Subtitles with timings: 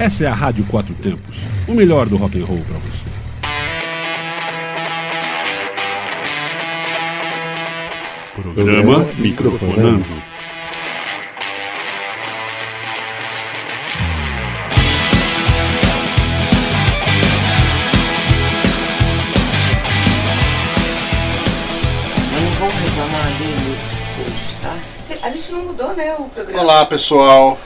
[0.00, 1.36] Essa é a Rádio Quatro Tempos,
[1.68, 3.06] o melhor do rock and roll para você.
[8.34, 10.08] Programa Microfonando.
[22.32, 23.76] Não vamos reclamar dele
[24.24, 24.76] hoje, tá?
[25.26, 26.62] A gente não mudou, né, o programa.
[26.62, 27.58] Olá pessoal,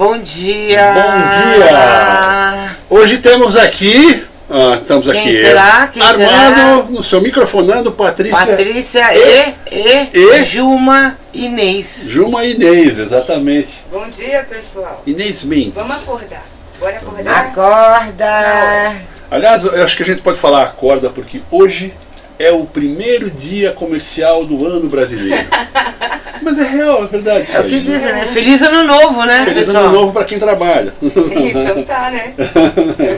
[0.00, 0.94] Bom dia!
[0.94, 2.76] Bom dia!
[2.88, 5.90] hoje temos aqui, ah, estamos Quem aqui, será?
[5.92, 10.44] Quem Armando, no seu microfonando, Patrícia, Patrícia e, e, E?
[10.44, 12.04] Juma Inês.
[12.06, 13.84] Juma e Inês, exatamente.
[13.92, 15.02] Bom dia, pessoal.
[15.06, 15.74] Inês Mendes.
[15.74, 16.44] Vamos acordar.
[16.78, 17.46] Bora acordar?
[17.48, 18.94] Acorda!
[19.30, 21.92] Aliás, eu acho que a gente pode falar acorda porque hoje
[22.40, 25.46] é o primeiro dia comercial do ano brasileiro.
[26.40, 27.54] Mas é real, é verdade.
[27.54, 27.80] É o que aí.
[27.82, 28.26] dizem, né?
[28.26, 29.84] Feliz ano novo, né, Feliz pessoal?
[29.84, 30.94] ano novo para quem trabalha.
[31.02, 32.32] Então tá, né?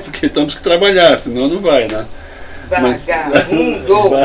[0.02, 2.04] porque temos que trabalhar, senão não vai, né?
[2.80, 4.10] Mas- Vagabundo.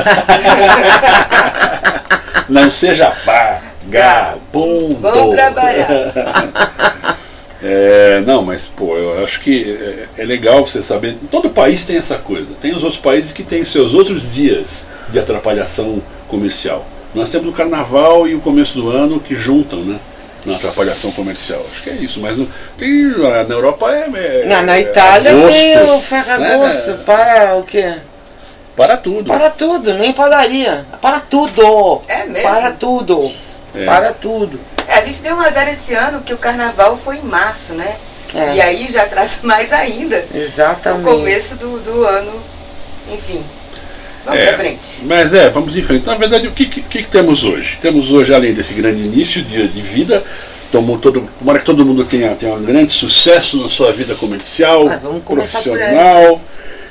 [2.49, 4.99] Não seja vagabundo.
[5.01, 5.89] Vamos trabalhar.
[7.61, 7.96] É,
[8.27, 9.79] não, mas pô, eu acho que
[10.17, 11.15] é, é legal você saber.
[11.31, 12.53] Todo país tem essa coisa.
[12.59, 16.85] Tem os outros países que têm seus outros dias de atrapalhação comercial.
[17.15, 19.97] Nós temos o carnaval e o começo do ano que juntam, né?
[20.45, 21.65] Na atrapalhação comercial.
[21.71, 22.19] Acho que é isso.
[22.19, 22.45] Mas não,
[22.77, 23.17] tem,
[23.47, 24.09] na Europa é.
[24.13, 26.99] é Na, na é Itália agosto, tem o Ferragosto né?
[27.05, 27.95] para o quê?
[28.75, 29.23] Para tudo.
[29.23, 30.85] Para tudo, nem padaria.
[31.01, 32.01] Para tudo!
[32.09, 32.49] É mesmo?
[32.49, 33.31] Para tudo!
[33.73, 33.85] É.
[33.85, 34.59] Para tudo!
[34.85, 37.95] É, a gente deu um azar esse ano que o carnaval foi em março, né?
[38.33, 38.55] É.
[38.55, 41.07] E aí já traz mais ainda Exatamente.
[41.07, 42.31] o começo do, do ano.
[43.11, 43.41] Enfim.
[44.25, 44.79] Vamos É, pra frente.
[45.03, 46.05] Mas é, vamos em frente.
[46.05, 47.77] Na verdade, o que, que, que temos hoje?
[47.81, 50.21] Temos hoje, além desse grande início de, de vida,
[50.71, 54.89] tomou todo, tomara que todo mundo tenha, tenha um grande sucesso na sua vida comercial,
[54.89, 56.41] Ah, profissional,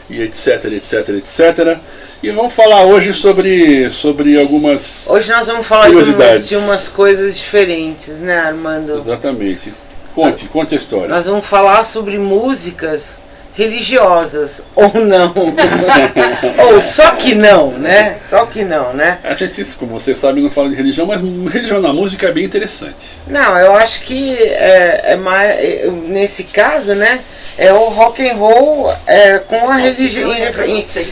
[0.08, 1.78] e etc, etc, etc.
[2.22, 5.04] E vamos falar hoje sobre, sobre algumas.
[5.06, 9.02] Hoje nós vamos falar de, de umas coisas diferentes, né, Armando?
[9.04, 9.74] Exatamente.
[10.16, 11.08] Conte, conte a história.
[11.08, 13.20] Nós vamos falar sobre músicas
[13.54, 15.34] religiosas, ou não.
[16.72, 18.16] ou só que não, né?
[18.30, 19.18] Só que não, né?
[19.22, 22.44] A gente, como vocês sabem, não fala de religião, mas religião na música é bem
[22.44, 23.10] interessante.
[23.26, 27.20] Não, eu acho que é, é mais, é, nesse caso, né?
[27.58, 30.50] É o rock and roll é, com a religião é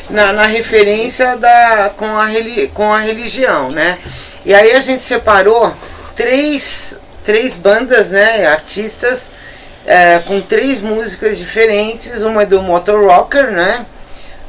[0.09, 2.29] na, na referência da com a,
[2.73, 3.99] com a religião, né?
[4.47, 5.75] E aí a gente separou
[6.17, 8.47] três, três bandas, né?
[8.47, 9.29] Artistas
[9.87, 12.23] é, com três músicas diferentes.
[12.23, 13.85] Uma é do Motor Rocker, né?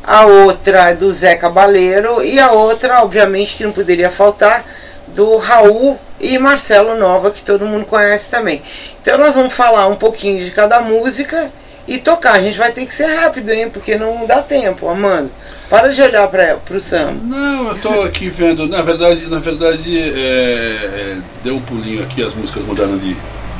[0.03, 4.63] A outra é do Zé Cabaleiro e a outra, obviamente, que não poderia faltar,
[5.07, 8.61] do Raul e Marcelo Nova, que todo mundo conhece também.
[9.01, 11.49] Então nós vamos falar um pouquinho de cada música
[11.87, 12.33] e tocar.
[12.35, 13.69] A gente vai ter que ser rápido, hein?
[13.69, 15.29] Porque não dá tempo, Amanda.
[15.69, 17.13] Para de olhar para o Sam.
[17.23, 18.67] Não, eu tô aqui vendo.
[18.67, 23.15] Na verdade, na verdade, é, é, deu um pulinho aqui, as músicas mudaram de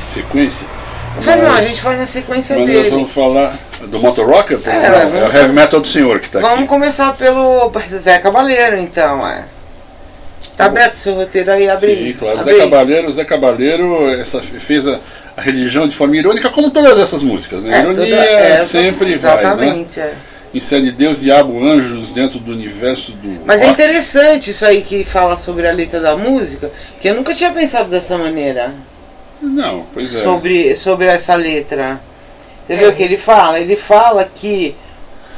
[0.08, 0.68] sequência.
[1.22, 2.90] Faz não, a mas- gente vai na sequência Mas nós dele.
[2.90, 4.60] vamos falar do Motor Rocker?
[4.66, 6.68] É, Não, é, vamos- o Heavy Metal do Senhor que tá Vamos aqui.
[6.68, 9.26] começar pelo Zé Cabaleiro, então.
[9.26, 9.46] É.
[10.58, 11.96] Tá aberto seu roteiro aí, abre.
[12.12, 12.40] Sim, claro.
[12.40, 12.60] Abre Zé.
[12.60, 15.00] Cabaleiro, Zé Cabaleiro essa, fez a,
[15.38, 17.62] a religião de forma irônica, como todas essas músicas.
[17.64, 17.78] Né?
[17.78, 19.42] É, Ironia toda- essas- sempre vai, né?
[19.42, 20.14] Exatamente, é.
[20.54, 23.74] Insere Deus, diabo, anjos dentro do universo do Mas é rock.
[23.74, 27.90] interessante isso aí que fala sobre a letra da música, que eu nunca tinha pensado
[27.90, 28.74] dessa maneira.
[29.42, 30.22] Não, pois é.
[30.22, 32.00] sobre, sobre essa letra.
[32.66, 33.60] Você viu o que ele fala?
[33.60, 34.74] Ele fala que.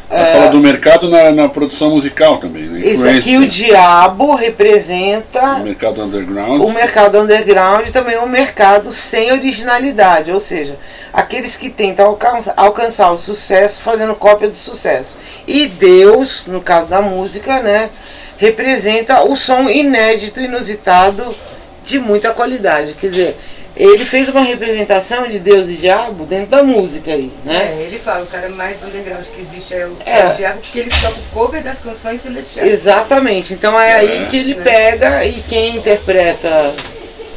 [0.09, 2.79] Ela é, fala do mercado na, na produção musical também, né?
[2.79, 6.61] isso aqui o diabo representa do mercado underground.
[6.61, 10.77] o mercado underground e também o mercado sem originalidade, ou seja,
[11.11, 15.17] aqueles que tentam alcançar, alcançar o sucesso fazendo cópia do sucesso.
[15.45, 17.89] E Deus, no caso da música, né,
[18.37, 21.35] representa o som inédito, inusitado,
[21.83, 22.93] de muita qualidade.
[22.93, 23.37] Quer dizer,
[23.79, 27.75] ele fez uma representação de Deus e diabo dentro da música aí, né?
[27.77, 30.19] É, ele fala, o cara mais underground que existe é o, É.
[30.21, 32.71] é o Diabo, porque ele toca o cover das canções celestiais.
[32.71, 33.53] Exatamente.
[33.53, 34.25] Então é aí É.
[34.25, 36.73] que ele pega e quem interpreta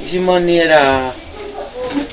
[0.01, 1.13] de maneira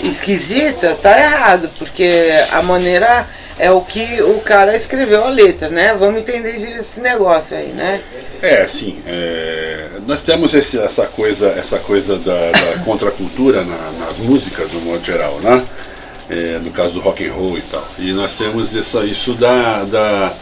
[0.03, 3.25] esquisita tá errado, porque a maneira
[3.59, 5.95] é o que o cara escreveu a letra, né?
[5.99, 8.01] Vamos entender esse negócio aí, né?
[8.41, 14.17] É, assim, é, nós temos esse- essa coisa, essa coisa da, da contracultura na- nas
[14.19, 15.63] músicas, no modo geral, né?
[16.29, 17.87] É, no caso do rock and roll e tal.
[17.97, 20.33] E nós temos essa, isso da, da,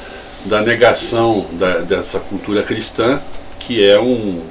[0.45, 3.21] da negação da- dessa cultura cristã,
[3.59, 4.41] que é um,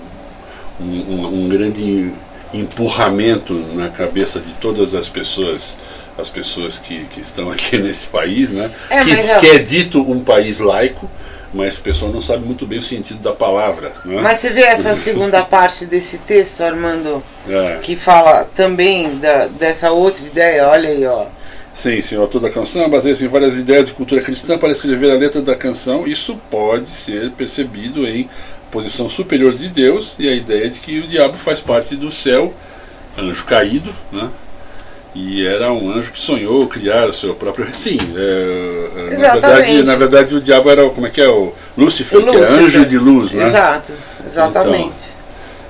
[0.81, 2.13] um- um grande
[2.53, 5.77] empurramento na cabeça de todas as pessoas
[6.19, 8.71] as pessoas que, que estão aqui nesse país, né?
[8.91, 9.39] É, que, ó.
[9.39, 11.11] que é dito um país laico,
[11.53, 13.93] mas o pessoal não sabe muito bem o sentido da palavra.
[14.05, 14.21] Né?
[14.21, 17.79] Mas você vê essa segunda parte desse texto, Armando, É.
[17.83, 21.27] que fala também da, dessa outra ideia, olha aí, ó.
[21.73, 25.11] Sim, sim, o autor da canção baseia-se em várias ideias de cultura cristã para escrever
[25.11, 26.07] a letra da canção.
[26.07, 28.29] Isso pode ser percebido em
[28.71, 32.55] posição superior de Deus e a ideia de que o diabo faz parte do céu,
[33.19, 34.31] anjo caído, né?
[35.15, 37.73] E era um anjo que sonhou criar o seu próprio.
[37.73, 41.29] Sim, é, é, na, verdade, na verdade o diabo era, o- como é que é?
[41.29, 42.65] O Lúcifer, O que é Lúcifer.
[42.65, 43.47] anjo de luz, né?
[43.47, 43.93] Exato,
[44.27, 45.15] exatamente.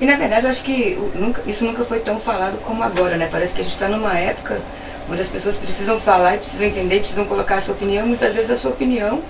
[0.01, 3.29] E na verdade eu acho que nunca- isso nunca foi tão falado como agora, né?
[3.31, 4.59] Parece que a gente está numa época
[5.11, 8.07] onde as pessoas precisam falar e precisam entender, precisam colocar a sua opinião.
[8.07, 9.21] Muitas vezes a sua opinião,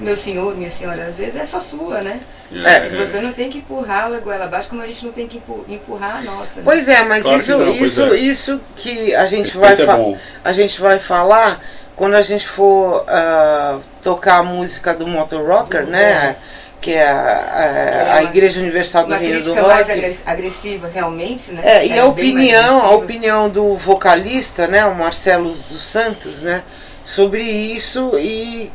[0.00, 2.18] meu senhor, minha senhora, às vezes é só sua, né?
[2.52, 5.36] É, E você não tem que empurrá-la goela abaixo, como a gente não tem que
[5.36, 6.56] empu- empurrar a nossa.
[6.56, 6.62] né?
[6.64, 8.16] Pois é, mas Claro que isso, não, pois isso, é.
[8.16, 11.60] isso que a gente Respeito vai é a gente vai falar
[11.94, 16.36] quando a gente for ah, tocar a música do Motor Rocker, Do né?
[16.80, 17.14] Que é a,
[17.54, 19.90] a- é a Igreja Universal do Uma Reino do mais Rock.
[19.92, 21.60] agres- agressiva, realmente, né?
[21.62, 26.40] É, e Era a mais opinião, a opinião do vocalista, né, o Marcelo dos Santos,
[26.40, 26.62] né,
[27.04, 28.72] sobre isso e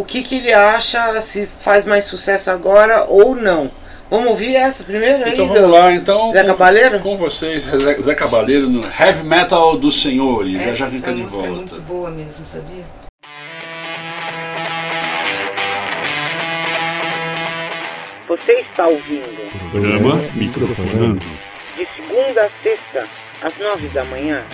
[0.00, 3.70] o que, que ele acha, se faz mais sucesso agora ou não.
[4.10, 5.34] Vamos ouvir essa primeiro aí?
[5.34, 6.32] Então do- vamos lá, então.
[6.32, 6.98] Zé com- Cabaleiro?
[7.00, 10.46] Com vocês, Zé, Zé Cabaleiro no Heavy Metal do Senhor.
[10.46, 11.52] E já já Essa arranca de música é volta.
[11.54, 12.84] muito boa mesmo, sabia?
[18.28, 21.20] Você está ouvindo Programa Microfonando.
[21.76, 23.08] de segunda a sexta,
[23.42, 24.44] às nove da manhã.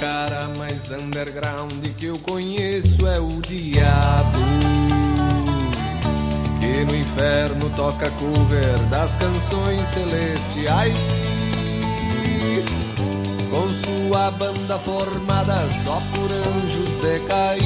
[0.00, 4.38] Cara mais underground que eu conheço é o diabo.
[6.58, 10.94] Que no inferno toca cover das canções celestiais.
[13.50, 17.60] Com sua banda formada só por anjos decaídos.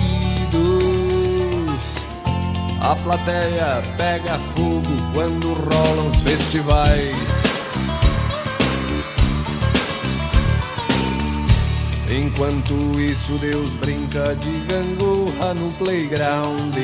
[2.80, 4.82] A plateia pega fogo
[5.14, 7.23] quando rolam os festivais.
[12.34, 16.74] Enquanto isso, Deus brinca de gangorra no playground.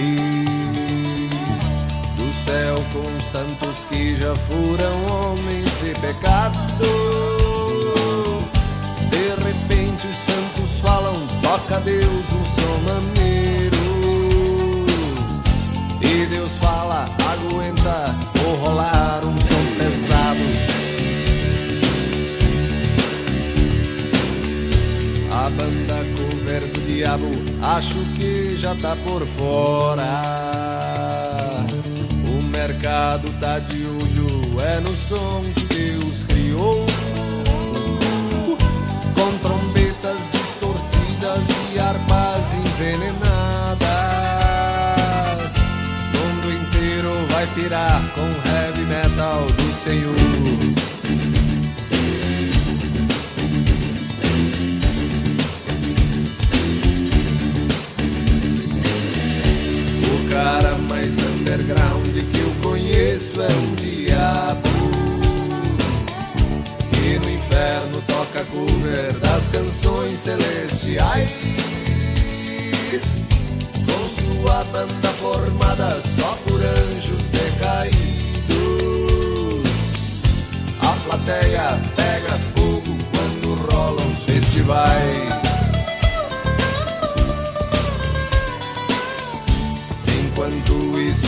[2.17, 6.56] Do céu com santos que já foram homens de pecado.
[9.11, 13.76] De repente, os santos falam: toca Deus um som maneiro.
[16.00, 20.69] E Deus fala: aguenta, vou rolar um som pesado.
[25.56, 27.31] Banda cover do diabo,
[27.62, 30.05] acho que já tá por fora.
[32.29, 36.87] O mercado tá de olho, é no som que Deus criou.
[39.14, 43.81] Com trombetas distorcidas e harpas envenenadas.
[46.14, 50.89] O mundo inteiro vai pirar com heavy metal do Senhor.
[60.42, 64.70] Cara mais underground que eu conheço é o diabo.
[66.92, 71.30] Que no inferno toca cover das canções celestiais.
[73.87, 78.00] Com sua banda formada só por anjos decaídos.
[80.80, 85.39] A plateia pega fogo quando rolam os festivais.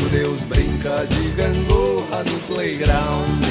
[0.03, 3.43] Isso, Deus brinca de gangorra no playground.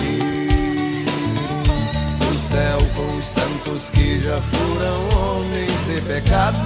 [2.20, 6.58] Do céu com os santos que já foram homens de pecado.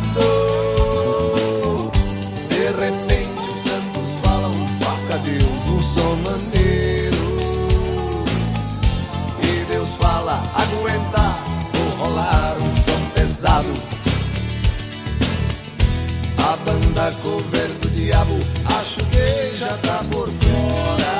[2.49, 7.45] De repente, os santos falam: toca Deus um som maneiro.
[9.41, 11.35] E Deus fala: aguenta,
[11.73, 13.73] vou rolar um som pesado.
[16.37, 18.39] A banda cover do diabo,
[18.79, 21.15] acho que já tá por fora.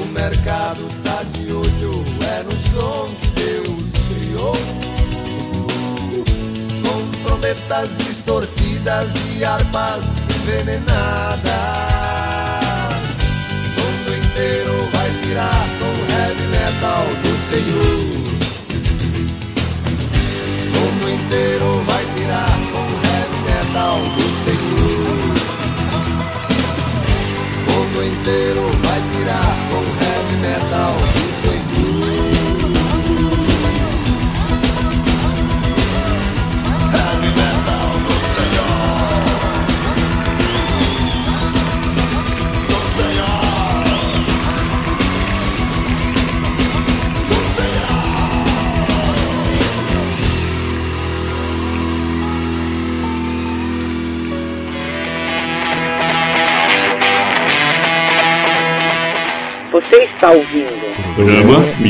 [0.00, 4.56] O mercado tá de olho, é no som que Deus criou.
[6.84, 10.04] Com trombetas distorcidas e armas
[10.36, 11.50] envenenadas.
[13.66, 18.33] O mundo inteiro vai pirar com heavy metal do Senhor.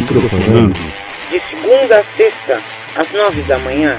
[0.05, 0.75] Microfonando.
[1.31, 2.63] de segunda a sexta,
[2.95, 3.99] às nove da manhã.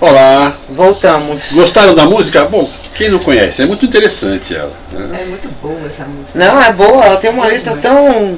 [0.00, 1.52] Olá, Voltamos.
[1.52, 2.44] gostaram da música?
[2.44, 4.70] Bom, quem não conhece, é muito interessante ela.
[4.92, 5.20] né?
[5.22, 6.38] É muito boa essa música.
[6.38, 8.36] Não, é boa, ela tem uma letra tão,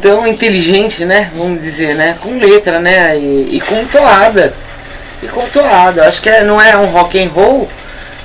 [0.00, 1.30] tão inteligente, né?
[1.34, 2.16] Vamos dizer, né?
[2.20, 3.18] Com letra, né?
[3.18, 4.54] E, e com toada.
[5.24, 6.00] E.
[6.00, 7.68] Acho que é- não é um rock and roll,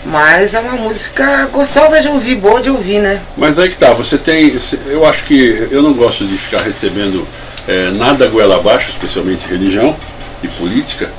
[0.06, 3.20] mas é uma música gostosa de ouvir, boa de ouvir, né?
[3.38, 4.58] Mas aí que tá, você tem.
[4.88, 7.28] Eu acho que eu não gosto de ficar recebendo
[7.68, 9.96] eh, nada goela abaixo, especialmente religião
[10.44, 11.10] e política.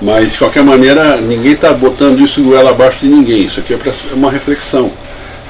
[0.00, 3.44] Mas de qualquer maneira, ninguém está botando isso goela abaixo de ninguém.
[3.44, 4.90] Isso aqui é pra, é uma reflexão.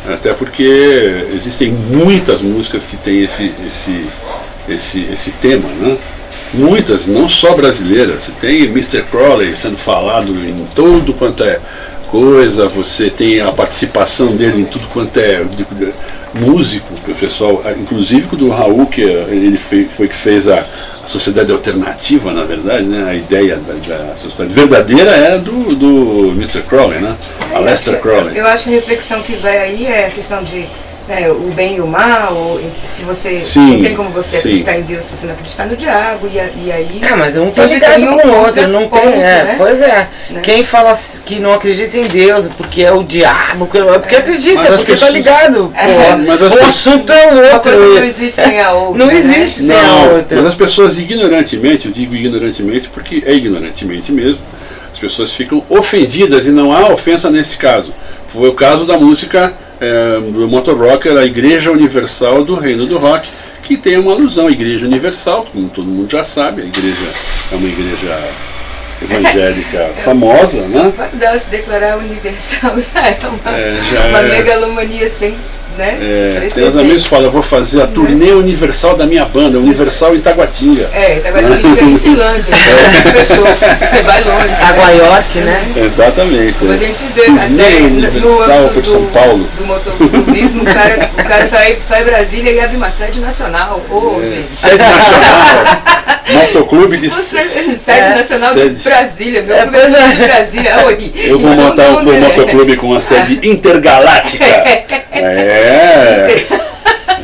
[0.08, 4.06] Até porque existem muitas músicas que têm esse, esse,
[4.68, 5.96] esse, esse tema, né?
[6.54, 8.22] Muitas, não só brasileiras.
[8.22, 9.02] Você tem Mr.
[9.02, 11.60] Crowley sendo falado em tudo quanto é
[12.08, 15.44] coisa, você tem a participação dele em tudo quanto é
[16.34, 20.64] músico, pessoal, inclusive do Raul, que eh, ele foi que fez a,
[21.02, 23.08] a sociedade alternativa, na verdade, né?
[23.08, 23.74] a ideia da,
[24.08, 26.62] da sociedade verdadeira é do, do Mr.
[26.62, 27.16] Crowley, né?
[27.54, 28.36] a Lester Crowley.
[28.36, 30.64] Eu acho que a reflexão que vai aí é a questão de
[31.08, 34.38] né, o bem e o mal, ou se você Sim, não tem como você sim.
[34.38, 37.00] acreditar em Deus se você não acreditar no diabo, e, a- e aí.
[37.02, 39.22] É, mas um tá ligado um com o outro, não contraponto, tem.
[39.22, 39.54] É, né?
[39.56, 40.08] Pois é.
[40.30, 40.40] Né?
[40.42, 40.92] Quem fala
[41.24, 44.76] que não acredita em Deus, porque é o diabo, porque, é porque acredita, Mas as
[44.78, 45.72] porque tá pessoas- ligado.
[45.76, 47.60] É, mas as o pessoas- assunto é Uma outro.
[47.60, 48.98] coisa não existe sem a outra.
[48.98, 49.14] Não né?
[49.14, 50.36] existe sem a Não, outra.
[50.38, 54.40] mas as pessoas ignorantemente, eu digo ignorantemente porque é ignorantemente mesmo,
[54.92, 57.92] as pessoas ficam ofendidas e não há ofensa nesse caso.
[58.28, 63.28] Foi o caso da música eh, do Motorrocker, a Igreja Universal do Reino do Rock,
[63.62, 67.06] que tem uma alusão à Igreja Universal, como todo mundo já sabe, a igreja
[67.52, 68.18] é uma igreja
[69.02, 70.92] evangélica famosa, O né?
[70.96, 74.38] fato dela se declarar universal já é uma, É, já uma é.
[74.38, 75.34] megalomania sem.
[75.76, 75.98] Né?
[76.00, 79.58] É, tem os amigos que falam, eu vou fazer a turnê universal da minha banda,
[79.58, 80.88] Universal em Taguatinga.
[80.92, 82.44] É, Taguatinga em Finlândia.
[82.50, 83.12] né?
[83.24, 83.44] Fechou.
[83.44, 84.46] Você vai longe.
[84.48, 84.56] né?
[84.62, 85.64] Água York, né?
[85.76, 86.58] Exatamente.
[86.58, 89.48] Como a gente vê Turnê até no- no Universal âmbito por do, São Paulo.
[89.58, 93.80] do motociclismo, o cara, o cara sai, sai Brasília e abre uma sede nacional.
[93.90, 94.46] Ô, É, gente.
[94.46, 95.86] Sede nacional.
[96.26, 97.08] Motoclube de.
[97.08, 98.74] Sede É, nacional sede.
[98.74, 99.64] de Brasília, meu É, é.
[99.64, 100.86] de Brasília.
[100.86, 101.12] Oi.
[101.24, 102.18] Eu vou montar um né?
[102.18, 104.44] motoclube com uma sede intergaláctica.
[104.44, 104.84] É.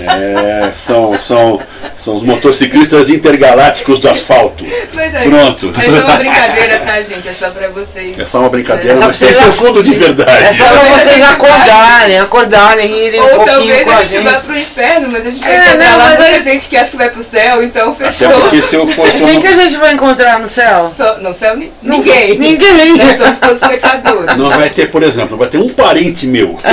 [0.04, 1.60] É, são, são,
[1.96, 4.64] são os motociclistas intergalácticos do asfalto.
[4.94, 5.72] Mas aí, Pronto.
[5.80, 7.28] É uma brincadeira, tá, gente?
[7.28, 8.18] É só pra vocês.
[8.18, 10.56] É só uma brincadeira, É só mas tem seu fundo de É verdade.
[10.56, 14.24] só pra vocês acordarem, acordarem, rirem um Ou pouquinho talvez com a a gente gente.
[14.24, 16.68] vá pro inferno, mas a gente vai É, encontrar não, lá mas muita aí- gente
[16.68, 18.32] que acha que vai pro céu, então Até fechou.
[18.40, 19.40] porque se eu fosse Quem um.
[19.40, 20.90] que a gente vai encontrar no céu?
[20.94, 22.38] Só, no céu, ni- Não- ninguém.
[22.38, 22.96] ninguém.
[22.96, 24.36] Nós somos todos pecadores.
[24.36, 26.58] Não vai ter, por exemplo, não vai ter um parente meu.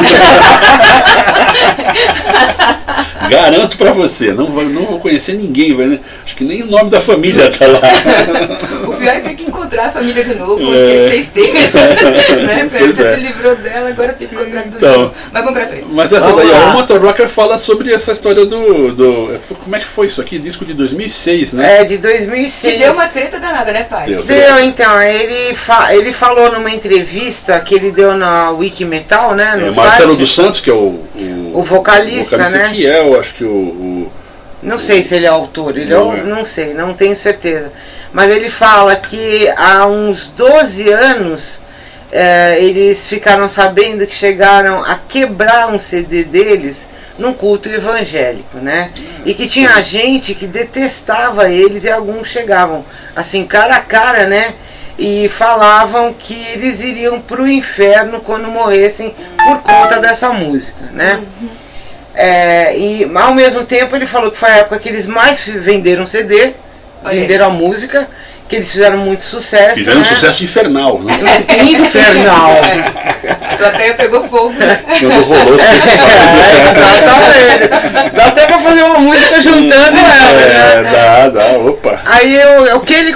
[3.30, 6.00] Garanto pra você, não, vai, não vou conhecer ninguém, vai, né?
[6.26, 7.80] acho que nem o nome da família tá lá.
[8.90, 10.66] O pior é ter que encontrar a família de novo, É.
[10.66, 11.78] onde quer que você esteja.
[12.46, 12.70] né?
[12.80, 13.16] Pois você é.
[13.16, 15.00] se livrou dela, agora tem que encontrar tudo Então.
[15.02, 15.14] novo.
[15.32, 15.86] Mas vamos pra frente.
[15.92, 16.70] Mas essa Vamos daí, lá.
[16.70, 19.40] o Motorrocker fala sobre essa história do, do.
[19.64, 20.38] Como é que foi isso aqui?
[20.40, 21.82] Disco de 2006, né?
[21.82, 22.76] É, de 2006.
[22.76, 24.08] E deu uma treta danada, né, pai?
[24.08, 24.24] Deu.
[24.24, 29.56] Deu, então, ele, fa ele falou numa entrevista que ele deu na Wikimetal, né?
[29.56, 30.20] No É, Marcelo site.
[30.20, 31.00] dos Santos, que é o.
[31.16, 32.70] O, O vocalista, né?
[32.74, 33.50] que é, eu acho que o.
[33.50, 34.12] o-
[34.62, 36.24] Não sei se ele é autor, ele Não não, é.
[36.24, 37.72] não sei, não tenho certeza.
[38.12, 41.62] Mas ele fala que há uns 12 anos
[42.12, 46.90] eh, eles ficaram sabendo que chegaram a quebrar um CD deles
[47.20, 48.90] num culto evangélico, né?
[49.26, 52.84] E que tinha gente que detestava eles e alguns chegavam
[53.16, 54.54] assim cara a cara, né?
[55.02, 61.22] E falavam que eles iriam pro inferno quando morressem por conta dessa música, né?
[62.14, 66.06] É, e ao mesmo tempo ele falou que foi a época que eles mais venderam
[66.06, 66.54] CD,
[67.02, 67.20] Olha aí.
[67.22, 68.10] venderam a música,
[68.50, 69.76] que eles fizeram muito sucesso.
[69.76, 70.10] Fizeram um né?
[70.10, 71.14] sucesso infernal, né?
[71.64, 72.52] infernal.
[73.52, 74.82] A plateia pegou fogo, né?
[75.00, 75.70] Quando rolou esse
[76.80, 78.16] Exatamente.
[78.16, 80.92] Dá até pra fazer uma música juntando ela, É, né?
[80.92, 82.02] dá, dá, opa.
[82.06, 82.69] Aí eu- o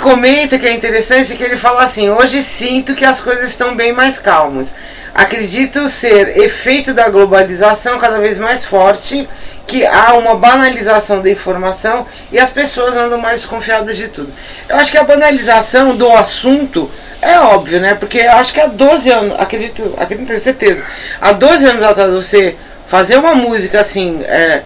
[0.04, 3.94] comenta que é interessante que ele fala assim: hoje sinto que as coisas estão bem
[3.94, 4.76] mais calmas.
[5.16, 9.28] Acredito ser efeito da globalização cada vez mais forte,
[9.66, 14.34] que há uma banalização da informação e as pessoas andam mais desconfiadas de tudo.
[14.68, 16.92] Eu acho que a banalização do assunto
[17.22, 17.96] é óbvio, né?
[17.96, 20.84] Porque eu acho que há 12 anos, acredito, acredito tenho certeza,
[21.22, 22.56] há 12 anos atrás você
[22.88, 24.64] fazer uma música assim, é,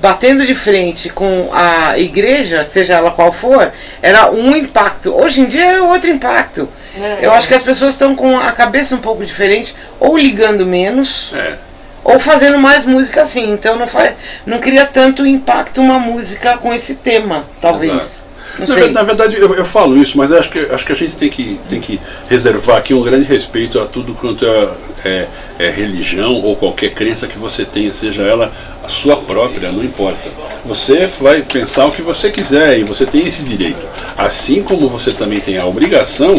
[0.00, 5.14] batendo de frente com a igreja, seja ela qual for, era um impacto.
[5.14, 6.68] Hoje em dia é outro impacto.
[6.96, 7.18] É.
[7.22, 11.32] Eu acho que as pessoas estão com a cabeça um pouco diferente, ou ligando menos,
[11.34, 11.54] É.
[12.02, 13.52] ou fazendo mais música assim.
[13.52, 14.14] Então não faz,
[14.46, 17.92] não cria tanto impacto uma música com esse tema, talvez.
[17.92, 18.29] Exato.
[18.58, 21.28] Na, na verdade, eu, eu falo isso, mas acho que, acho que a gente tem
[21.28, 24.68] que, tem que reservar aqui um grande respeito a tudo quanto é,
[25.04, 25.26] é-
[25.58, 28.52] é religião ou qualquer crença que você tenha, seja ela
[28.84, 30.28] a sua própria, não importa.
[30.64, 33.86] Você vai pensar o que você quiser e você tem esse direito.
[34.16, 36.36] Assim como você também tem a obrigação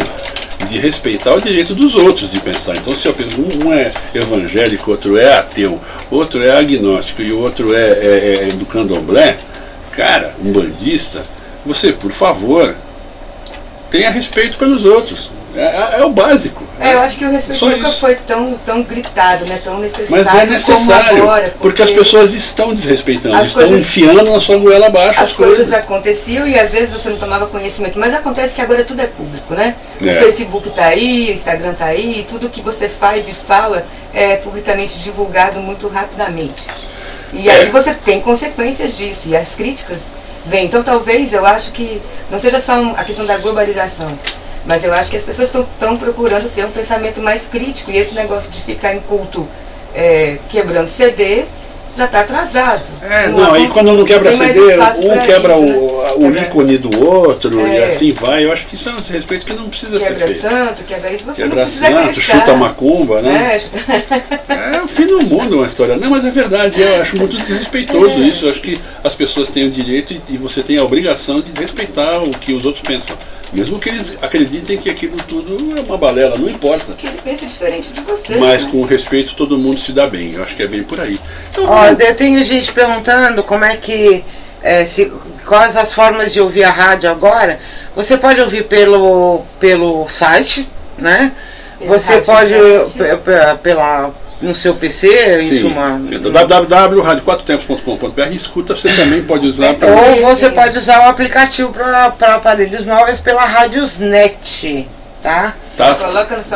[0.68, 2.76] de respeitar o direito dos outros de pensar.
[2.76, 7.32] Então, se eu penso, um um é evangélico, outro é ateu, outro é agnóstico e
[7.32, 9.38] o outro é, é, é do candomblé,
[9.90, 11.22] cara, um bandista,
[11.64, 12.74] você, por favor,
[13.90, 15.30] tenha respeito pelos outros.
[15.54, 16.62] É, é- é o básico.
[16.80, 18.00] É, eu acho que o respeito Só nunca isso.
[18.00, 19.60] foi tão, tão gritado, né?
[19.62, 20.10] Tão necessário.
[20.10, 21.82] Mas é como necessário, agora, porque...
[21.82, 25.74] as pessoas estão desrespeitando, estão coisas- enfiando na sua goela abaixo As as coisas coisas.
[25.74, 27.98] aconteciam e às vezes você não tomava conhecimento.
[27.98, 29.74] Mas acontece que agora tudo é público, né?
[30.00, 30.20] É.
[30.20, 33.84] O Facebook tá aí, o Instagram tá aí, e tudo que você faz e fala
[34.14, 36.62] é publicamente divulgado muito rapidamente.
[37.34, 37.52] E É.
[37.60, 39.98] aí você tem consequências disso, e as críticas
[40.46, 40.66] vêm.
[40.66, 44.18] Então talvez eu acho que não seja só a questão da globalização.
[44.64, 47.90] Mas eu acho que as pessoas estão procurando ter um pensamento mais crítico.
[47.90, 49.46] E esse negócio de ficar em culto
[49.94, 51.44] é, quebrando CD
[51.96, 52.82] já está atrasado.
[53.02, 56.12] É, não, aí quando não quebra CD, um quebra isso, o, né?
[56.16, 57.84] o Quebra- ícone do outro e É.
[57.84, 58.44] assim vai.
[58.44, 60.40] Eu acho que isso é um desrespeito que não precisa ser Quebra feito.
[60.40, 62.38] santo, quebra isso, você Quebra não santo, acreditar.
[62.40, 63.58] chuta macumba, né?
[64.48, 65.96] É, É o fim do mundo uma história.
[65.96, 68.26] Não, mas é verdade, eu acho muito desrespeitoso É.
[68.26, 68.46] isso.
[68.46, 71.50] Eu acho que as pessoas têm o direito e, e você tem a obrigação de
[71.60, 73.16] respeitar o que os outros pensam.
[73.52, 76.92] Mesmo que eles acreditem que aquilo tudo é uma balela, não importa.
[76.94, 78.36] que ele pensa diferente de você.
[78.36, 78.70] Mas né?
[78.70, 80.32] com respeito todo mundo se dá bem.
[80.32, 81.20] Eu acho que é bem por aí.
[81.50, 84.24] Então, Ó, vamos- eu tenho gente perguntando como é que.
[84.62, 85.12] é, se,
[85.46, 87.58] quais as formas de ouvir a rádio agora.
[87.94, 91.32] Você pode ouvir pelo, pelo site, né?
[91.78, 92.54] Pelo Você pode
[93.62, 96.00] pela, no seu PC, em Sim, suma.
[96.10, 100.54] entra www.radioquatrotempos.com.br escuta, você também pode usar para Ou você Sim.
[100.54, 104.86] pode usar o aplicativo para aparelhos móveis pela Radiosnet,
[105.22, 105.54] tá?
[105.76, 105.96] tá?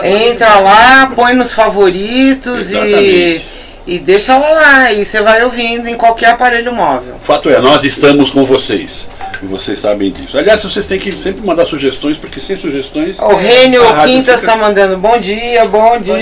[0.05, 3.46] Entra lá, põe nos favoritos e, Exatamente.
[3.53, 3.56] e
[3.99, 4.92] deixa ela lá.
[4.92, 7.16] E você vai ouvindo em qualquer aparelho móvel.
[7.22, 9.09] Fato é, nós estamos com vocês.
[9.42, 10.38] E vocês sabem disso.
[10.38, 13.18] Aliás, vocês têm que sempre mandar sugestões, porque sem sugestões.
[13.18, 16.16] O Rênio a rádio Quintas fica- está mandando bom dia, bom dia.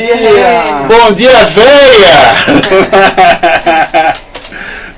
[0.88, 2.34] Bom dia, véia!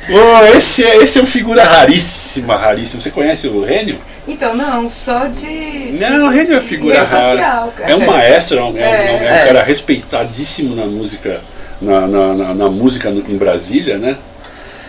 [0.09, 3.01] Ô, esse, é, esse é um figura raríssima, raríssima.
[3.03, 3.99] Você conhece o Rênio?
[4.29, 5.97] Então, não, só de.
[5.99, 7.31] Não, Rênio é uma figura rara.
[7.37, 7.91] social, cara.
[7.91, 9.45] É um maestro, é um, é um- é um É.
[9.47, 11.41] cara respeitadíssimo na música,
[11.81, 14.17] na, na, na- na música no- em Brasília, né?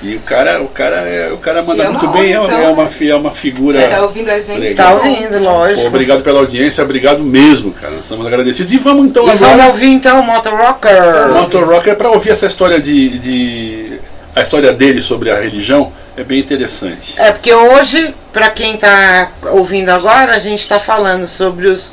[0.01, 2.67] E o cara, o cara, é, o cara manda é muito bem, é, então, é
[2.67, 3.79] uma, fi- é uma figura.
[3.81, 4.59] É, tá ouvindo a gente?
[4.59, 4.99] Legal.
[4.99, 5.09] Tá bom.
[5.09, 5.81] ouvindo, lógico.
[5.81, 7.95] Pô, obrigado pela audiência, obrigado mesmo, cara.
[7.99, 8.71] Estamos agradecidos.
[8.71, 9.51] E vamos então E agora.
[9.57, 11.29] vamos ouvir então o Motor Rocker.
[11.33, 13.99] Motor Rocker para ouvir essa história de, de-
[14.35, 17.19] a história dele sobre a religião é bem interessante.
[17.19, 21.91] É, porque hoje, pra quem tá ouvindo agora, a gente tá falando sobre os,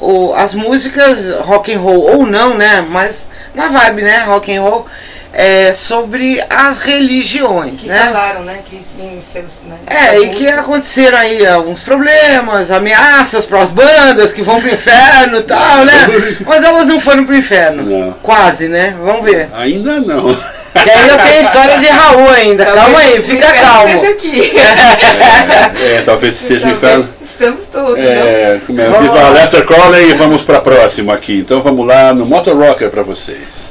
[0.00, 2.84] o- as músicas rock and roll, ou não, né?
[2.88, 4.24] Mas na vibe, né?
[4.26, 4.86] Rock and roll,
[5.32, 8.00] é, sobre as religiões, Que né?
[8.12, 8.58] falaram, né?
[8.64, 9.62] Que em seus.
[9.64, 14.70] Né, É, e que aconteceram aí alguns problemas, ameaças para as bandas que vão pro
[14.72, 16.08] inferno e tal, né?
[16.44, 17.82] Mas elas não foram pro inferno.
[17.84, 18.12] Não.
[18.22, 18.94] Quase, né?
[19.04, 19.48] Vamos ver.
[19.54, 20.30] Ainda não.
[20.72, 22.64] E ainda tem a história de Raul ainda.
[22.64, 23.98] Talvez Calma aí, fica calmo.
[24.00, 24.52] Seja aqui.
[25.82, 27.14] É, talvez seja o Talvez inferno.
[27.40, 27.96] Estamos todos?
[27.96, 29.30] É, é, viva lá.
[29.30, 31.38] Lester Crowley e vamos para a próxima aqui.
[31.38, 33.70] Então vamos lá no Motor Rocker para vocês.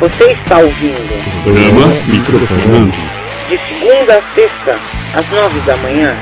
[0.00, 2.96] Você está ouvindo Programa Microfonando.
[3.50, 4.80] de segunda a sexta,
[5.14, 6.16] às nove da manhã.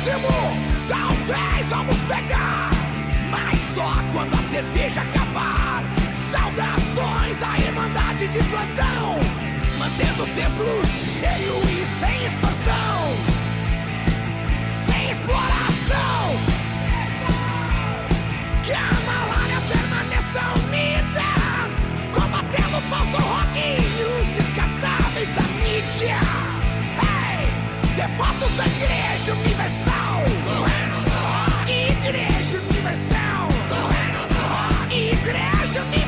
[0.00, 0.28] dízimo
[0.88, 2.70] Talvez vamos pegar
[3.30, 5.84] Mas só quando a cerveja acabar.
[6.30, 9.18] Saudações à Irmandade de plantão
[9.78, 13.16] Mantendo o templo cheio e sem extorsão
[14.86, 16.36] Sem exploração.
[18.64, 21.30] Que a malária permaneça unida
[22.12, 23.79] Combatendo o falso rock.
[28.40, 31.70] Da Igreja Universal do Reino do Rock.
[31.70, 34.94] Igreja Universal do Reino do Rock.
[34.94, 35.99] Igreja Universal.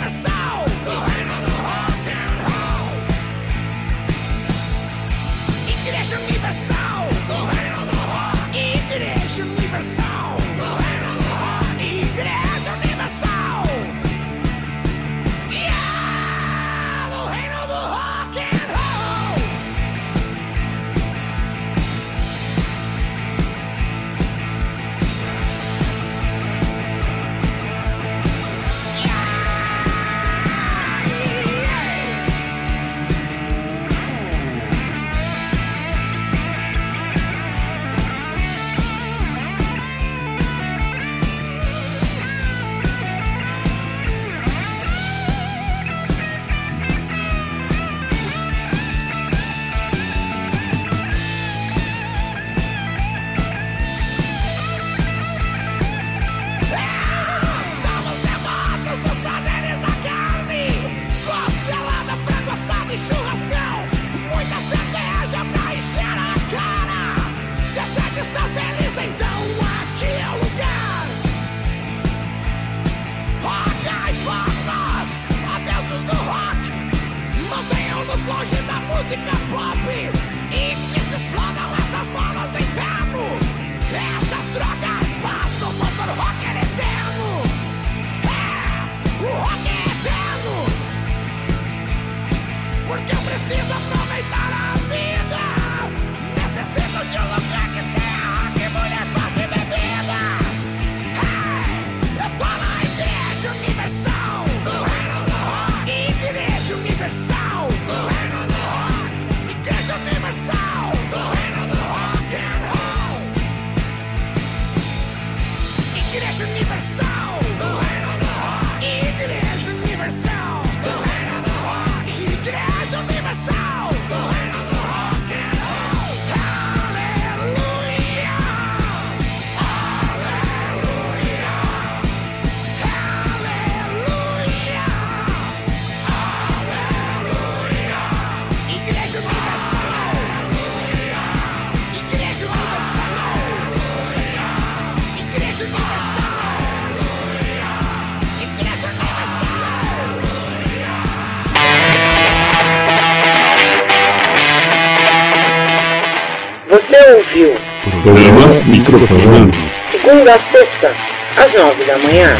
[158.82, 159.52] Microfone.
[159.92, 160.92] Segunda a sexta,
[161.36, 162.36] às nove da manhã.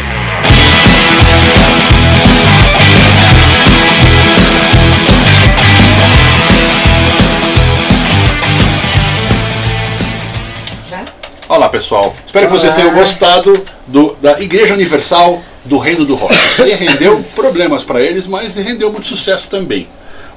[11.47, 12.55] Olá pessoal, espero Olá.
[12.55, 16.33] que vocês tenham gostado do, da Igreja Universal do Reino do Rock.
[16.33, 19.87] Isso aí rendeu problemas para eles, mas rendeu muito sucesso também.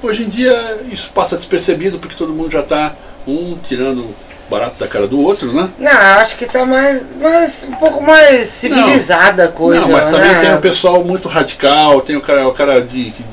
[0.01, 2.95] Hoje em dia isso passa despercebido porque todo mundo já está
[3.27, 4.15] um tirando
[4.49, 5.69] barato da cara do outro, né?
[5.77, 9.81] Não, acho que tá mais, mais um pouco mais civilizada a coisa.
[9.81, 10.39] Não, mas também né?
[10.39, 13.23] tem o pessoal muito radical, tem o cara, o cara de, de,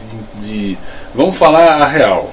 [0.43, 0.79] de-
[1.15, 2.33] Vamos falar a real.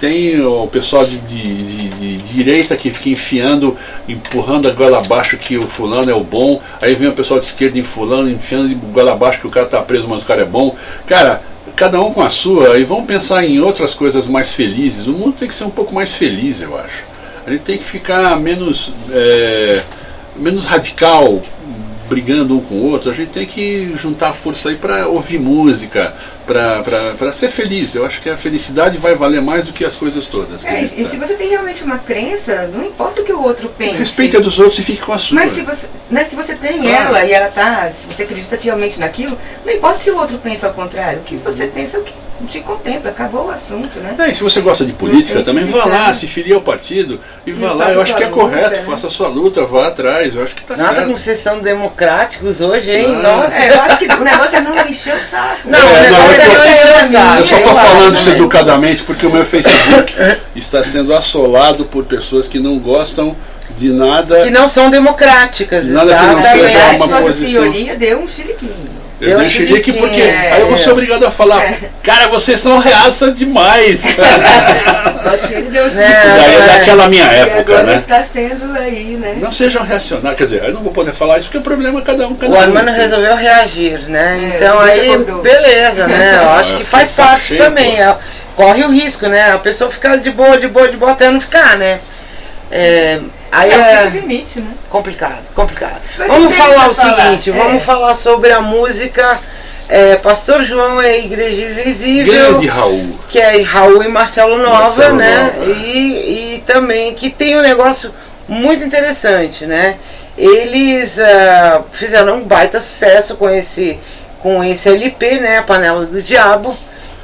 [0.00, 3.76] Tem o pessoal de, de- de- de direita que fica enfiando,
[4.08, 6.60] empurrando a goela abaixo que o fulano é o bom.
[6.80, 9.66] Aí vem o pessoal de esquerda em fulano, enfiando a goela abaixo que o cara
[9.66, 10.76] tá preso, mas o cara é bom.
[11.06, 11.42] Cara,
[11.74, 12.78] cada um com a sua.
[12.78, 15.06] E vamos pensar em outras coisas mais felizes.
[15.08, 17.04] O mundo tem que ser um pouco mais feliz, eu acho.
[17.48, 19.80] A gente tem que ficar menos, é,
[20.36, 21.42] menos radical,
[22.06, 23.10] brigando um com o outro.
[23.10, 26.12] A gente tem que juntar força aí para ouvir música,
[26.46, 27.94] para ser feliz.
[27.94, 30.62] Eu acho que a felicidade vai valer mais do que as coisas todas.
[30.62, 33.96] É, e, se você tem realmente uma crença, não importa o que o outro pense.
[33.96, 35.36] Respeite a dos outros e fique com a sua.
[35.36, 36.88] Mas se você, né, se você tem Claro.
[36.88, 40.66] ela e ela tá, se você acredita fielmente naquilo, não importa se o outro pensa
[40.66, 41.20] ao contrário.
[41.20, 42.12] O que você pensa é o que
[42.46, 44.14] te contempla, acabou o assunto, né?
[44.18, 47.18] É, e se você gosta de política Não também, vá lá, se filie ao partido
[47.46, 47.90] e vá lá.
[47.92, 48.82] Eu acho que é luta, correto, né?
[48.82, 50.34] faça a sua luta, vá atrás.
[50.36, 51.04] Eu acho que tá Nossa, certo.
[51.06, 53.06] como vocês estão democráticos hoje, hein?
[53.18, 53.22] Ah.
[53.22, 53.54] Nossa.
[53.54, 55.56] É, eu acho que o negócio é não encher o saco.
[55.64, 57.38] Não, É, o negócio não, é eu tô- não encher o saco.
[57.40, 60.14] Eu só tô falando isso educadamente porque o meu Facebook
[60.54, 63.36] está sendo assolado por pessoas que não gostam
[63.76, 64.44] de nada.
[64.44, 66.72] Que não são democráticas, Nada que não exatamente.
[66.72, 68.87] seja uma Nossa posição- senhoria deu um chiliquinho.
[69.20, 70.92] Eu Deu dei um xerique chiliquinho, porque é, aí eu vou ser é.
[70.92, 74.02] obrigado a falar, cara, vocês são reaça demais.
[75.50, 76.34] Ele deu um Isso chiliquinho.
[76.36, 76.66] daí é é.
[76.66, 77.96] daquela minha E época, agora né?
[77.96, 79.36] está sendo aí, né?
[79.40, 82.02] Não sejam reacionários, quer dizer, eu não vou poder falar isso porque o problema é
[82.02, 82.60] cada um, cada O um.
[82.60, 84.50] Armando resolveu reagir, né?
[84.52, 85.42] É, então aí, acordou.
[85.42, 86.38] beleza, né?
[86.42, 87.96] Eu acho É, que faz parte cheio, também.
[87.96, 88.02] pô.
[88.02, 88.16] é,
[88.54, 89.52] corre o risco, né?
[89.52, 91.98] A pessoa ficar de boa, de boa, de boa até não ficar, né?
[92.70, 93.18] É,
[93.50, 94.72] aí É, é é limite, né?
[94.90, 96.00] complicado, complicado.
[96.16, 97.52] Mas vamos falar o falar, seguinte, é.
[97.52, 99.38] vamos falar sobre a música
[99.88, 102.32] é, Pastor João é Igreja Invisível.
[102.32, 103.18] Grande Raul.
[103.30, 105.52] que é Raul e Marcelo Nova, Marcelo né?
[105.56, 105.72] Nova.
[105.72, 108.12] E, e também que tem um negócio
[108.46, 109.96] muito interessante, né?
[110.36, 113.98] Eles ah, fizeram um baita sucesso com esse,
[114.40, 115.58] com esse LP, né?
[115.58, 116.76] A Panela do Diabo,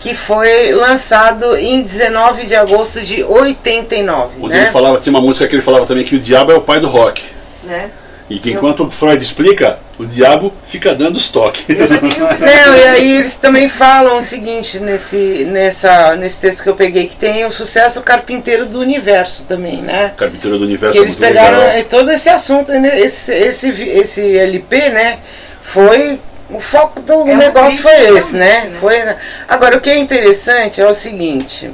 [0.05, 4.63] que foi lançado em 19 de agosto de 89, Onde né?
[4.65, 6.79] ele falava, tinha uma música que ele falava também que o diabo é o pai
[6.79, 7.23] do rock.
[7.63, 7.91] né?
[8.29, 11.65] E que enquanto Freud explica, o diabo fica dando os toques.
[11.69, 17.07] Não, e aí eles também falam o seguinte nesse, nessa, nesse texto que eu peguei,
[17.07, 20.13] que tem o sucesso carpinteiro do universo também, né?
[20.17, 21.77] Carpinteiro do Universo que é eles muito pegaram legal.
[21.77, 25.19] eh, todo esse assunto, né, esse, esse, esse LP, né?
[25.63, 26.19] Foi.
[26.51, 28.67] O foco do É negócio foi esse, né?
[28.67, 28.73] né?
[28.79, 29.17] Foi, né?
[29.49, 31.71] Agora, o que é interessante é o seguinte.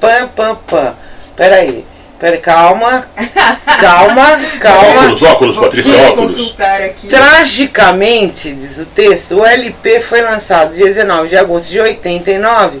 [0.00, 0.94] Pam, pam, pam.
[1.36, 1.84] Peraí.
[2.18, 3.06] Peraí, calma.
[3.80, 5.00] Calma, calma.
[5.02, 6.54] Óculos, óculos, Patrícia, óculos.
[6.58, 7.08] aqui.
[7.08, 12.80] Tragicamente, diz o texto, o LP foi lançado dia 19 de agosto de 89,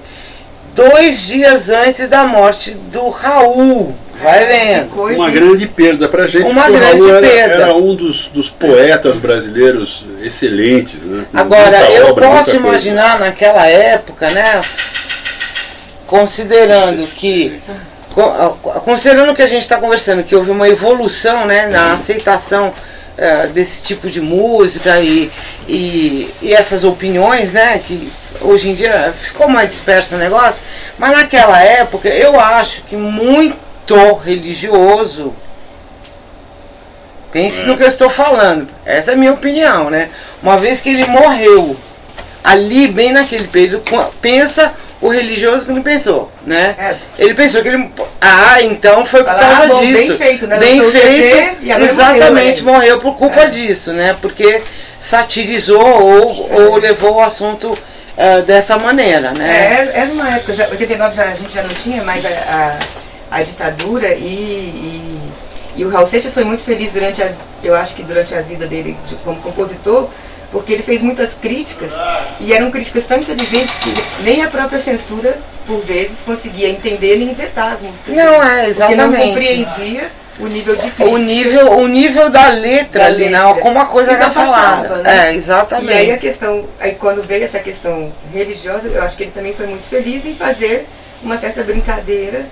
[0.74, 3.94] dois dias antes da morte do Raul.
[4.22, 4.94] Vai vendo.
[5.14, 7.54] Uma grande perda pra gente, Uma porque o grande Raul era, perda.
[7.54, 11.02] era um dos, dos poetas brasileiros excelentes.
[11.02, 11.24] Né?
[11.34, 12.88] Agora, muita eu obra, posso muita coisa.
[12.88, 14.60] imaginar naquela época, né?
[16.06, 17.60] Considerando que.
[18.10, 22.72] co- Considerando que a gente está conversando, que houve uma evolução né, na aceitação
[23.16, 25.30] eh, desse tipo de música e,
[25.68, 27.80] e, e essas opiniões, né?
[27.84, 30.62] Que hoje em dia ficou mais disperso o negócio,
[30.98, 33.63] mas naquela época eu acho que muito
[34.24, 35.34] religioso
[37.32, 37.66] Pense É.
[37.66, 38.68] no que eu estou falando.
[38.86, 40.08] Essa é a minha opinião, né?
[40.40, 41.76] Uma vez que ele morreu,
[42.44, 43.82] ali, bem naquele período,
[44.22, 46.76] pensa o religioso que não pensou, né?
[46.78, 46.94] É.
[47.18, 47.90] Ele pensou que ele.
[48.20, 50.08] Ah, então foi por Fala, causa ah, bom, disso.
[50.08, 50.58] bem feito, né?
[50.58, 51.56] Bem feito.
[51.64, 53.46] E exatamente, morreu, morreu, por culpa É.
[53.48, 54.16] disso, né?
[54.22, 54.62] Porque
[55.00, 57.76] satirizou ou, ou levou o assunto
[58.16, 59.74] ah, dessa maneira, É, né?
[59.80, 62.78] era, era uma época, já, 89 já, a gente já não tinha mais a, a,
[63.34, 65.20] a ditadura e, e,
[65.76, 68.66] e o Raul Seixas foi muito feliz durante a, eu acho que durante a vida
[68.66, 70.08] dele de- como compositor,
[70.52, 71.90] porque ele fez muitas críticas
[72.38, 77.34] e eram críticas tão inteligentes que nem a própria censura, por vezes, conseguia entender nem
[77.34, 78.14] vetar as músicas.
[78.14, 79.00] Não, é, Porque exatamente.
[79.18, 81.04] não compreendia o nível de crítica.
[81.06, 83.42] O nível, o nível da letra Da ali, né?
[83.44, 83.62] letra.
[83.62, 84.82] Como a coisa era falada.
[84.88, 85.28] passava, né?
[85.30, 85.90] É, exatamente.
[85.92, 89.54] E aí a questão, aí quando veio essa questão religiosa, eu acho que ele também
[89.54, 90.86] foi muito feliz em fazer
[91.22, 92.44] uma certa brincadeira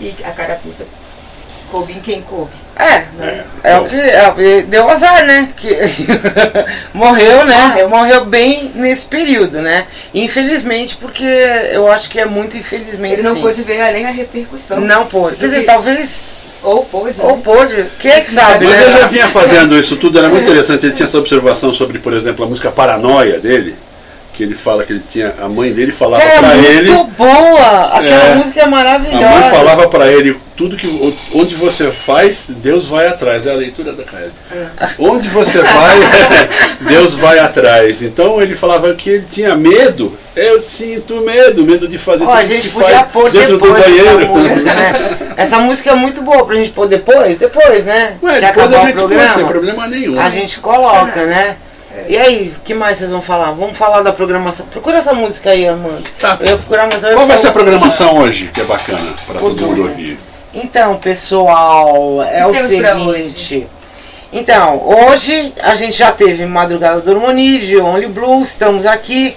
[0.00, 0.84] e a carapuça
[1.70, 2.50] coube em quem coube.
[2.76, 3.04] É,
[3.62, 5.50] é o que é, deu azar, né?
[5.56, 5.68] Que
[6.94, 7.68] morreu, né?
[7.68, 7.88] Morreu.
[7.90, 9.86] Morreu bem nesse período, né?
[10.14, 13.14] Infelizmente, porque eu acho que é muito infelizmente.
[13.14, 13.42] Ele não sim.
[13.42, 14.80] pôde ver além a repercussão.
[14.80, 15.36] Não pôde.
[15.36, 16.40] Quer dizer, Porque- talvez.
[16.62, 17.20] Ou pôde.
[17.20, 17.42] Ou né?
[17.42, 17.86] pôde.
[17.98, 18.84] Quem é que sabe, Mas né?
[18.84, 20.86] ele já vinha fazendo isso tudo, era muito interessante.
[20.86, 23.76] Ele tinha essa observação sobre, por exemplo, a música Paranoia dele,
[24.40, 25.34] que ele fala que ele tinha.
[25.38, 26.92] A mãe dele falava Que era pra muito ele.
[27.18, 27.84] boa!
[27.92, 28.34] Aquela É.
[28.36, 29.28] música é A maravilhosa.
[29.28, 33.46] mãe falava pra ele tudo que onde você faz, Deus vai atrás.
[33.46, 34.30] É a leitura da Caio.
[34.98, 35.98] Onde você vai,
[36.88, 38.00] Deus vai atrás.
[38.00, 40.16] Então ele falava que ele tinha medo.
[40.34, 43.30] Eu sinto medo, medo de fazer Ó, a tudo que gente se podia faz pôr
[43.30, 44.28] dentro do depois essa banheiro.
[44.28, 44.92] música, né?
[45.36, 48.16] Essa música é muito boa pra gente pôr depois, depois, né?
[48.22, 50.18] Ué, depois a o gente põe, programa, sem problema nenhum.
[50.20, 51.56] a gente coloca, né?
[52.08, 53.50] E aí, o que mais vocês vão falar?
[53.52, 54.66] Vamos falar da programação.
[54.66, 56.02] Procura essa música aí, Amanda.
[56.18, 56.38] Tá.
[56.40, 59.66] Eu procurar, mas eu Qual vai ser a programação hoje, que é bacana para todo
[59.66, 60.18] mundo ouvir?
[60.52, 63.66] Então, pessoal, é o seguinte.
[64.32, 69.36] Então, hoje a gente já teve Madrugada do Harmonia, de Only Blues, estamos aqui.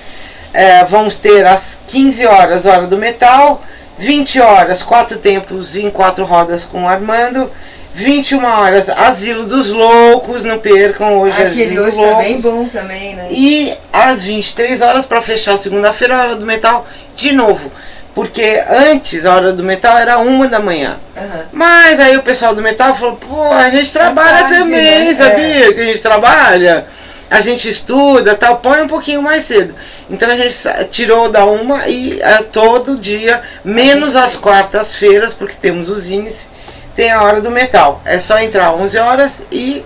[0.53, 3.59] É, vamos ter às 15 horas Hora do Metal,
[3.97, 7.49] 20 horas Quatro Tempos em Quatro Rodas com o Armando,
[7.93, 12.15] 21 horas Asilo dos Loucos, não percam hoje Aquele Asilo hoje Loucos.
[12.17, 13.27] tá bem bom também, né?
[13.29, 17.71] E às 23 horas para fechar segunda-feira, a hora do metal, de novo.
[18.15, 20.97] Porque antes a hora do metal era uma da manhã.
[21.17, 21.45] Aham.
[21.51, 25.13] Mas aí o pessoal do metal falou, pô, a gente trabalha tarde, também, né?
[25.13, 25.73] sabia?
[25.73, 26.85] Que a gente trabalha,
[27.29, 29.73] a gente estuda, tal, põe um pouquinho mais cedo.
[30.09, 30.55] Então a gente
[30.91, 36.49] tirou da uma e é, todo dia, menos as quartas-feiras, porque temos os índices,
[36.95, 38.01] tem a hora do metal.
[38.05, 39.83] É só entrar 11 horas e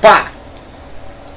[0.00, 0.26] pá,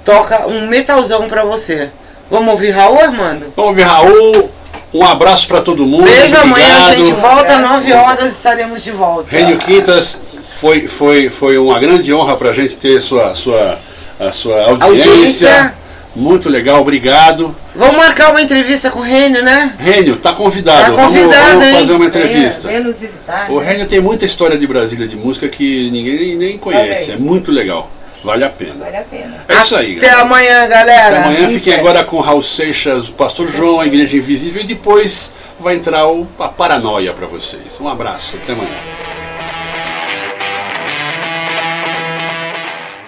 [0.04, 1.90] toca um metalzão pra você.
[2.30, 3.54] Vamos ouvir Raul, Armando?
[3.56, 4.50] Vamos ouvir Raul.
[4.94, 6.04] Um abraço para todo mundo.
[6.04, 6.98] Beijo, amanhã a obrigado.
[6.98, 7.62] gente volta, Obrigado.
[7.62, 9.28] 9 horas estaremos de volta.
[9.30, 10.20] Rênio Quintas,
[10.60, 13.80] foi, foi, foi uma grande honra para a gente ter sua, sua,
[14.20, 15.12] a sua audiência.
[15.12, 15.74] Audiência.
[16.16, 17.56] Muito legal, obrigado.
[17.76, 19.74] Vamos marcar uma entrevista com o Rênio, né?
[19.80, 20.96] Rênio, tá convidado.
[20.96, 21.74] Tá convidado, vamos, vamos hein?
[21.74, 22.68] fazer uma Venha, entrevista.
[22.68, 23.52] venha nos visitar.
[23.52, 23.58] O?
[23.58, 27.06] Rênio tem muita história de Brasília de música que ninguém nem conhece.
[27.06, 27.20] Olha É aí.
[27.22, 27.90] muito legal.
[28.24, 28.76] Vale a pena.
[28.80, 29.44] Vale a pena.
[29.50, 30.22] É isso aí, Até galera.
[30.22, 31.20] amanhã, galera.
[31.20, 31.50] Até amanhã.
[31.50, 36.08] Fiquem agora com Raul Seixas, o Pastor João, a Igreja Invisível, e depois vai entrar
[36.08, 37.78] o, a paranoia para vocês.
[37.82, 38.70] Um abraço, até amanhã.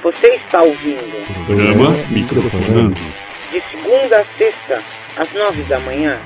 [0.05, 2.93] Você está ouvindo Programa Microfonando.
[3.49, 4.83] de segunda a sexta,
[5.17, 6.21] às nove da manhã.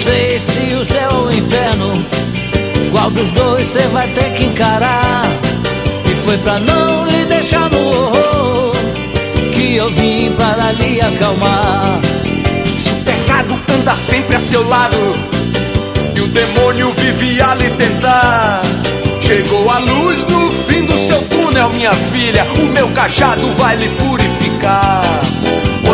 [0.00, 2.04] Sei se o céu ou o inferno,
[2.90, 5.22] qual dos dois você vai ter que encarar.
[6.04, 8.72] E foi pra não lhe deixar no horror
[9.52, 12.00] que eu vim para lhe acalmar.
[12.76, 14.96] Se o pecado anda sempre a seu lado
[16.16, 18.62] e o demônio vive a lhe tentar.
[19.20, 22.46] Chegou a luz no fim do seu túnel, minha filha.
[22.58, 25.02] O meu cajado vai lhe purificar.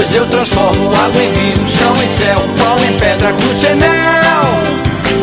[0.06, 4.44] Pois eu transformo água em vinho, chão em céu, pau em pedra, cruz em mel.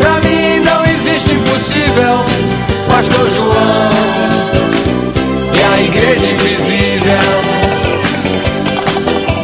[0.02, 2.19] Pra mim não existe impossível.
[2.89, 3.89] Pastor João
[5.54, 7.17] e a igreja invisível.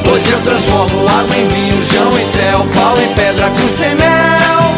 [0.04, 4.74] Pois eu transformo água em vinho, chão em céu, pau em pedra, cruz tem mel.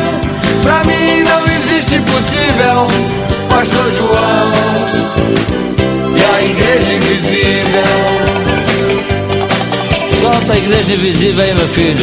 [0.62, 2.86] Pra mim não existe impossível.
[3.50, 4.52] Pastor João
[6.15, 8.31] e a igreja invisível.
[10.41, 11.97] Solta a igreja invisível aí, meu filho.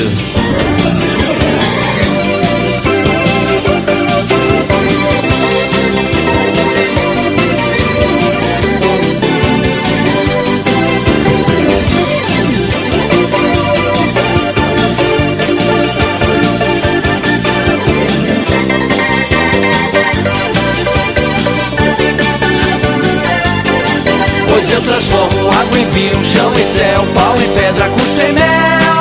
[24.49, 27.88] Pois eu transformo água em vinho, chão em céu, pau em pedra,
[28.19, 28.99] custo em mel.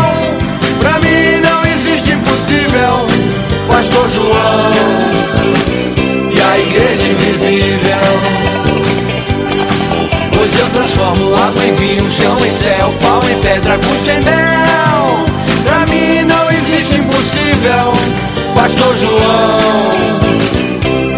[0.79, 3.07] Pra mim não existe impossível.
[3.67, 4.71] Pastor João
[6.31, 7.97] e a igreja invisível.
[10.33, 15.25] Pois eu transformo água em vinho, chão em céu, pau em pedra, custo em mel.
[15.63, 17.93] Pra mim não existe impossível.
[18.55, 19.57] Pastor João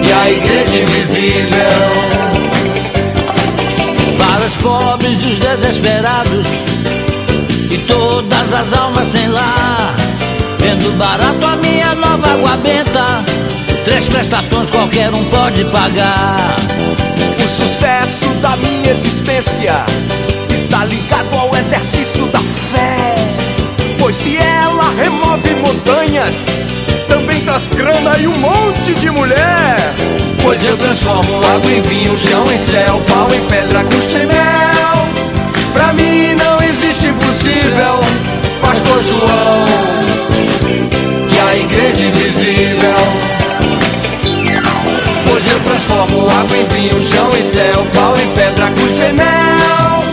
[0.01, 1.69] e a igreja invisível.
[4.17, 6.68] Para os pobres e os desesperados
[7.89, 9.95] todas as almas sem lar.
[10.59, 13.23] Vendo barato a minha nova água benta,
[13.83, 16.55] três prestações qualquer um pode pagar.
[17.37, 19.83] O sucesso da minha existência
[20.53, 23.15] está ligado ao exercício da fé.
[23.99, 26.35] Pois se ela remove montanhas,
[27.09, 29.77] também traz cranas e um monte de mulher.
[30.41, 34.89] Pois eu transformo água em vinho, chão em céu, pau em pedra, custo em mel.
[35.73, 36.88] Pra mim não existe
[37.39, 37.99] impossível,
[38.61, 39.65] Pastor João
[41.31, 42.95] e a igreja invisível.
[45.25, 50.03] Pois eu transformo água em vinho, chão em céu, pau em pedra, custo em mel.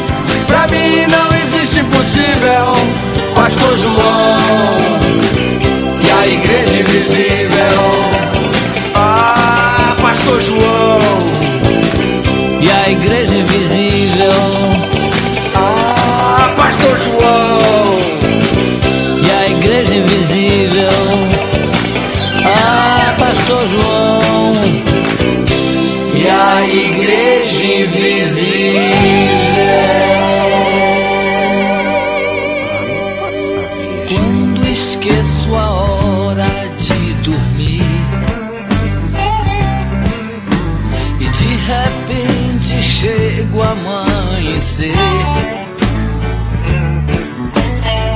[0.47, 2.73] Pra mim não existe impossível,
[3.35, 4.39] Pastor João
[6.01, 8.07] e a igreja invisível.
[8.95, 10.99] Ah, Pastor João
[12.61, 13.26] e a igreja
[26.77, 28.83] igreja invisível.
[34.09, 37.83] Quando esqueço a hora de dormir
[41.21, 44.95] e de repente chego a amanhecer,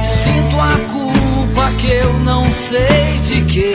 [0.02, 3.72] sinto a culpa que eu não sei de quê.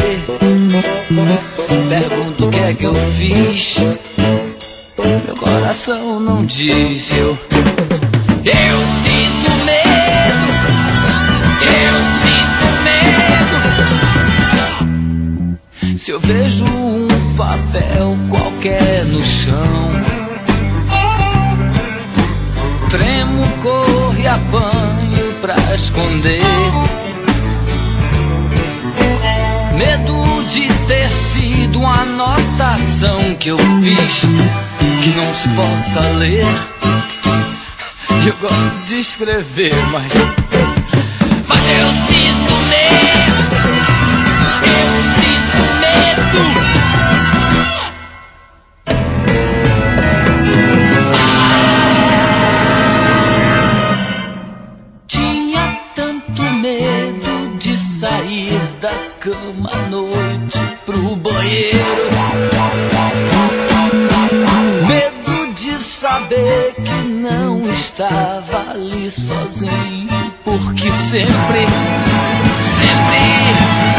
[1.90, 3.80] Pergunto o que é que eu fiz.
[5.66, 7.36] Coração não diz eu.
[8.46, 10.48] Eu sinto medo.
[11.66, 12.66] Eu sinto
[15.82, 15.98] medo.
[15.98, 19.92] Se eu vejo um papel qualquer no chão,
[22.92, 26.44] tremo, corro e apanho pra esconder.
[29.76, 34.28] Medo de ter sido uma anotação que eu fiz
[35.02, 36.46] que não se possa ler.
[38.26, 40.12] Eu gosto de escrever, mas.
[41.48, 43.56] Mas eu sinto medo.
[44.64, 46.42] Eu sinto medo.
[55.08, 62.95] Tinha tanto medo de sair da cama à noite pro banheiro.
[66.08, 70.08] Saber que não estava ali sozinho,
[70.44, 71.66] porque sempre,
[72.62, 73.95] sempre,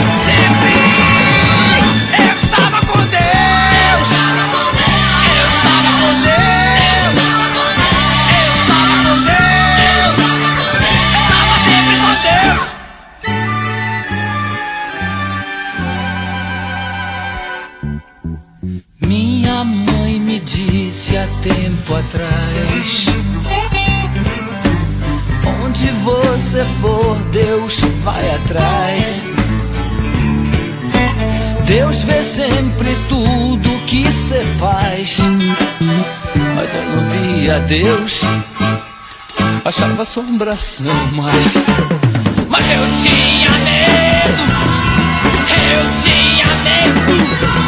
[21.47, 23.07] tempo atrás:
[25.65, 29.31] Onde você for, Deus vai atrás.
[31.65, 35.19] Deus vê sempre tudo que você faz.
[36.55, 38.23] Mas eu não via Deus,
[39.65, 41.55] achava assombração, mas.
[42.49, 44.43] Mas eu tinha medo,
[45.51, 47.66] eu tinha medo.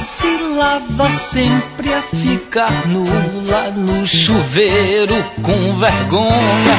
[0.00, 6.78] Vacilava sempre a ficar nula no chuveiro com vergonha.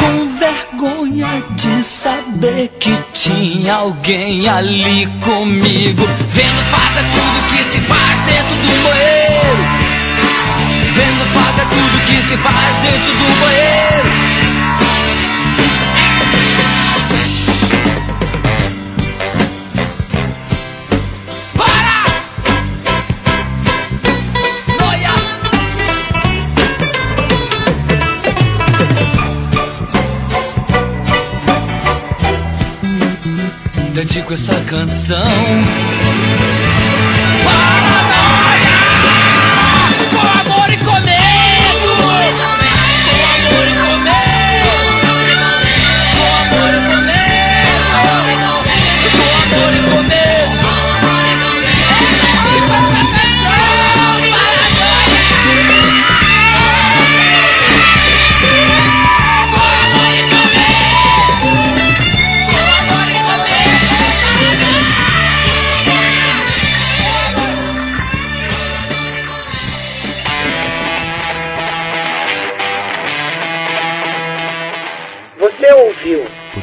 [0.00, 6.08] Com vergonha de saber que tinha alguém ali comigo.
[6.30, 9.64] Vendo faz é tudo que se faz dentro do banheiro.
[10.94, 14.51] Vendo faz é tudo que se faz dentro do banheiro.
[34.02, 35.22] Dedico essa canção